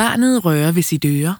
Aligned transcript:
Barnet 0.00 0.44
rører 0.44 0.72
ved 0.76 0.82
sit 0.90 1.04
øre. 1.04 1.34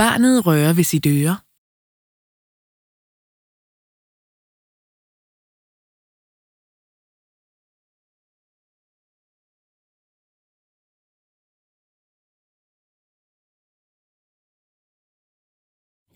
Barnet 0.00 0.46
rører 0.46 0.72
ved 0.78 0.86
sit 0.92 1.06
øre. 1.16 1.34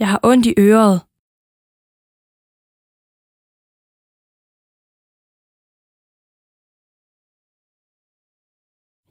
Jeg 0.00 0.08
har 0.12 0.20
ondt 0.30 0.46
i 0.46 0.54
øret. 0.58 1.11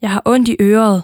Jeg 0.01 0.11
har 0.13 0.21
ondt 0.25 0.47
i 0.47 0.55
øret. 0.59 0.99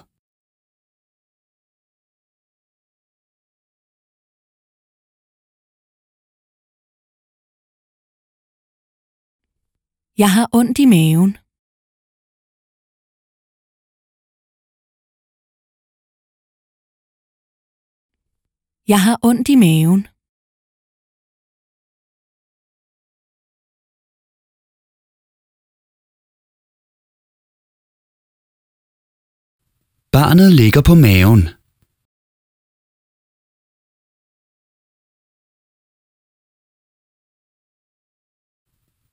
Jeg 10.22 10.30
har 10.36 10.46
ondt 10.58 10.78
i 10.78 10.86
maven. 10.94 11.32
Jeg 18.92 19.00
har 19.06 19.16
ondt 19.28 19.48
i 19.48 19.56
maven. 19.64 20.17
Barnet 30.12 30.52
ligger 30.52 30.82
på 30.82 30.94
maven. 30.94 31.42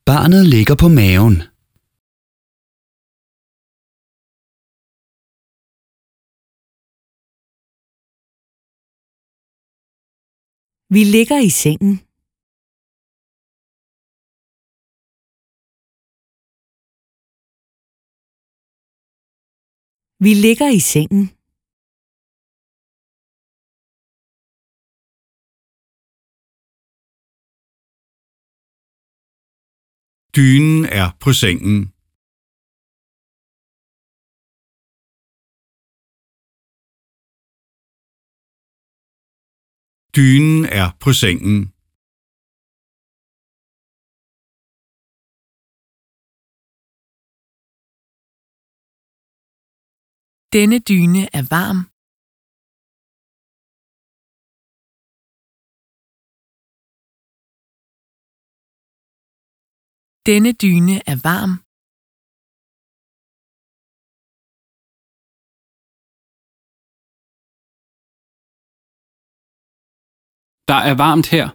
Barnet 0.06 0.46
ligger 0.54 0.76
på 0.76 0.90
maven. 0.90 1.36
Vi 10.94 11.04
ligger 11.04 11.40
i 11.48 11.50
sengen. 11.50 12.00
Vi 20.20 20.34
ligger 20.34 20.70
i 20.78 20.80
sengen. 20.80 21.26
Dynen 30.36 30.86
er 30.86 31.10
på 31.24 31.32
sengen. 31.42 31.78
Dynen 40.16 40.66
er 40.66 40.98
på 41.04 41.14
sengen. 41.14 41.75
Denne 50.56 50.80
dyne 50.80 51.24
er 51.34 51.46
varm. 51.56 51.80
Denne 60.26 60.52
dyne 60.54 60.96
er 61.12 61.18
varm. 61.30 61.54
Der 70.68 70.82
er 70.90 70.96
varmt 70.98 71.28
her. 71.32 71.55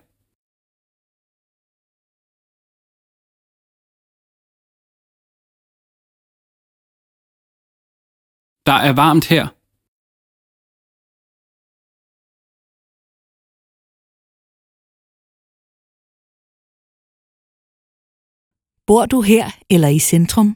Der 8.70 8.76
er 8.76 8.94
varmt 9.04 9.26
her. 9.32 9.44
Bor 18.86 19.06
du 19.06 19.22
her 19.22 19.46
eller 19.70 19.88
i 19.88 19.98
centrum? 19.98 20.48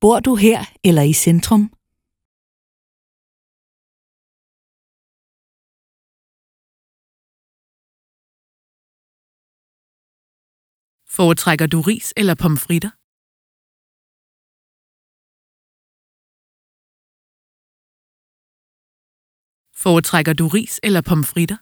Bor 0.00 0.20
du 0.20 0.36
her 0.36 0.60
eller 0.84 1.02
i 1.02 1.12
centrum? 1.12 1.83
Foretrækker 11.18 11.66
du 11.66 11.80
ris 11.80 12.12
eller 12.16 12.34
pomfritter? 12.34 12.90
Foretrækker 19.82 20.32
du 20.40 20.46
ris 20.48 20.80
eller 20.82 21.02
pomfritter? 21.10 21.58